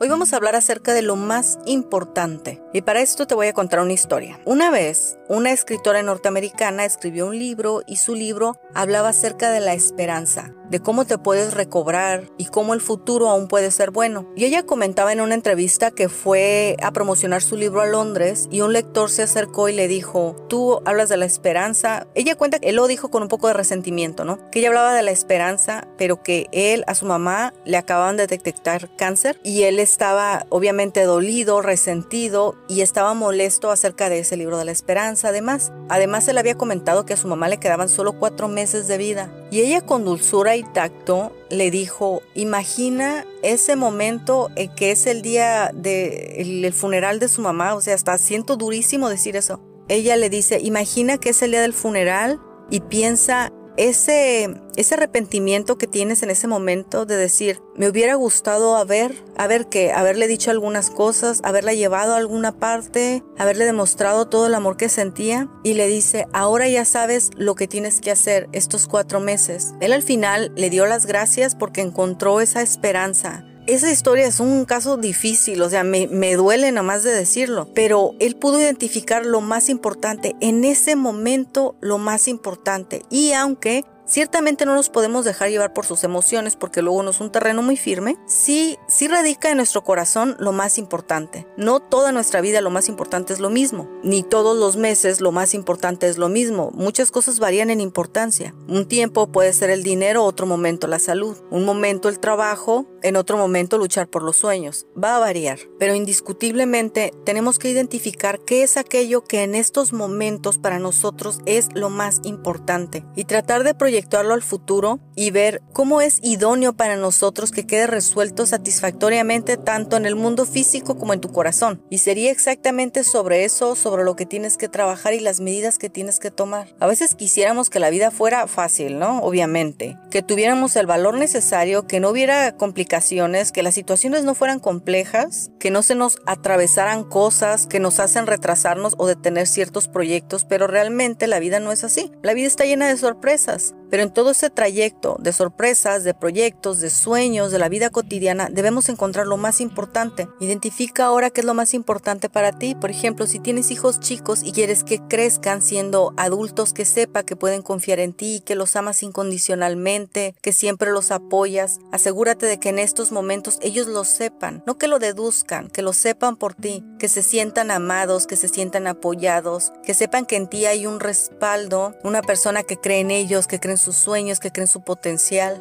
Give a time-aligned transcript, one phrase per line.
[0.00, 3.52] Hoy vamos a hablar acerca de lo más importante y para esto te voy a
[3.52, 4.40] contar una historia.
[4.44, 9.72] Una vez, una escritora norteamericana escribió un libro y su libro hablaba acerca de la
[9.72, 14.28] esperanza, de cómo te puedes recobrar y cómo el futuro aún puede ser bueno.
[14.34, 18.62] Y ella comentaba en una entrevista que fue a promocionar su libro a Londres y
[18.62, 22.08] un lector se acercó y le dijo, tú hablas de la esperanza.
[22.16, 24.50] Ella cuenta que él lo dijo con un poco de resentimiento, ¿no?
[24.50, 28.26] Que ella hablaba de la esperanza, pero que él a su mamá le acababan de
[28.26, 34.58] detectar cáncer y él estaba obviamente dolido, resentido y estaba molesto acerca de ese libro
[34.58, 35.28] de la esperanza.
[35.28, 38.98] Además, además él había comentado que a su mamá le quedaban solo cuatro meses de
[38.98, 45.22] vida y ella con dulzura y tacto le dijo, imagina ese momento que es el
[45.22, 49.60] día del funeral de su mamá, o sea, está siento durísimo decir eso.
[49.86, 55.76] Ella le dice, imagina que es el día del funeral y piensa ese, ese arrepentimiento
[55.78, 60.50] que tienes en ese momento de decir, me hubiera gustado haber, haber que, haberle dicho
[60.50, 65.74] algunas cosas, haberla llevado a alguna parte, haberle demostrado todo el amor que sentía y
[65.74, 69.74] le dice, ahora ya sabes lo que tienes que hacer estos cuatro meses.
[69.80, 74.64] Él al final le dio las gracias porque encontró esa esperanza esa historia es un
[74.64, 79.40] caso difícil, o sea, me, me duele más de decirlo, pero él pudo identificar lo
[79.40, 83.02] más importante, en ese momento lo más importante.
[83.10, 87.20] Y aunque Ciertamente no nos podemos dejar llevar por sus emociones porque luego no es
[87.20, 88.18] un terreno muy firme.
[88.26, 91.46] Sí, sí radica en nuestro corazón lo más importante.
[91.56, 95.32] No toda nuestra vida lo más importante es lo mismo, ni todos los meses lo
[95.32, 96.70] más importante es lo mismo.
[96.74, 98.54] Muchas cosas varían en importancia.
[98.68, 103.16] Un tiempo puede ser el dinero, otro momento la salud, un momento el trabajo, en
[103.16, 104.86] otro momento luchar por los sueños.
[105.02, 110.58] Va a variar, pero indiscutiblemente tenemos que identificar qué es aquello que en estos momentos
[110.58, 115.62] para nosotros es lo más importante y tratar de proyectar proyectarlo al futuro y ver
[115.72, 121.12] cómo es idóneo para nosotros que quede resuelto satisfactoriamente tanto en el mundo físico como
[121.12, 121.82] en tu corazón.
[121.90, 125.90] Y sería exactamente sobre eso, sobre lo que tienes que trabajar y las medidas que
[125.90, 126.74] tienes que tomar.
[126.80, 129.18] A veces quisiéramos que la vida fuera fácil, ¿no?
[129.20, 129.96] Obviamente.
[130.10, 135.50] Que tuviéramos el valor necesario, que no hubiera complicaciones, que las situaciones no fueran complejas,
[135.58, 140.66] que no se nos atravesaran cosas que nos hacen retrasarnos o detener ciertos proyectos, pero
[140.66, 142.12] realmente la vida no es así.
[142.22, 143.74] La vida está llena de sorpresas.
[143.90, 148.48] Pero en todo ese trayecto de sorpresas, de proyectos, de sueños, de la vida cotidiana,
[148.50, 150.28] debemos encontrar lo más importante.
[150.40, 152.74] Identifica ahora qué es lo más importante para ti.
[152.74, 157.36] Por ejemplo, si tienes hijos chicos y quieres que crezcan siendo adultos que sepa que
[157.36, 162.70] pueden confiar en ti, que los amas incondicionalmente, que siempre los apoyas, asegúrate de que
[162.70, 166.84] en estos momentos ellos lo sepan, no que lo deduzcan, que lo sepan por ti,
[166.98, 171.00] que se sientan amados, que se sientan apoyados, que sepan que en ti hay un
[171.00, 174.82] respaldo, una persona que cree en ellos, que cree en sus sueños, que creen su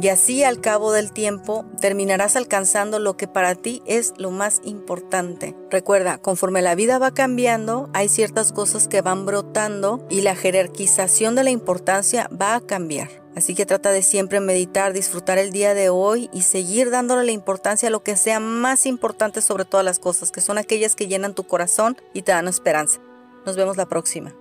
[0.00, 4.60] Y así al cabo del tiempo terminarás alcanzando lo que para ti es lo más
[4.64, 5.54] importante.
[5.70, 11.34] Recuerda, conforme la vida va cambiando, hay ciertas cosas que van brotando y la jerarquización
[11.34, 13.08] de la importancia va a cambiar.
[13.36, 17.32] Así que trata de siempre meditar, disfrutar el día de hoy y seguir dándole la
[17.32, 21.08] importancia a lo que sea más importante sobre todas las cosas, que son aquellas que
[21.08, 23.00] llenan tu corazón y te dan esperanza.
[23.44, 24.34] Nos vemos la próxima.